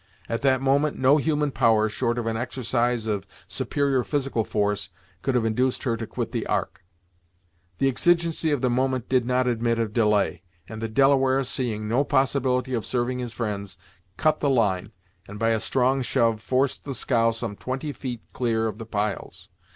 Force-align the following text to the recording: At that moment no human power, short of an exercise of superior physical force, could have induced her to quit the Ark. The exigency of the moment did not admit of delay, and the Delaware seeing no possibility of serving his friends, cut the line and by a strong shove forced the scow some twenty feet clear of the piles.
At 0.27 0.41
that 0.41 0.63
moment 0.63 0.97
no 0.97 1.17
human 1.17 1.51
power, 1.51 1.87
short 1.87 2.17
of 2.17 2.25
an 2.25 2.35
exercise 2.35 3.05
of 3.05 3.27
superior 3.47 4.03
physical 4.03 4.43
force, 4.43 4.89
could 5.21 5.35
have 5.35 5.45
induced 5.45 5.83
her 5.83 5.95
to 5.95 6.07
quit 6.07 6.31
the 6.31 6.47
Ark. 6.47 6.83
The 7.77 7.87
exigency 7.87 8.49
of 8.49 8.63
the 8.63 8.69
moment 8.71 9.09
did 9.09 9.27
not 9.27 9.45
admit 9.45 9.77
of 9.77 9.93
delay, 9.93 10.41
and 10.67 10.81
the 10.81 10.87
Delaware 10.89 11.43
seeing 11.43 11.87
no 11.87 12.03
possibility 12.03 12.73
of 12.73 12.83
serving 12.83 13.19
his 13.19 13.33
friends, 13.33 13.77
cut 14.17 14.39
the 14.39 14.49
line 14.49 14.91
and 15.27 15.37
by 15.37 15.49
a 15.51 15.59
strong 15.59 16.01
shove 16.01 16.41
forced 16.41 16.83
the 16.83 16.95
scow 16.95 17.29
some 17.29 17.55
twenty 17.55 17.93
feet 17.93 18.23
clear 18.33 18.65
of 18.65 18.79
the 18.79 18.87
piles. 18.87 19.49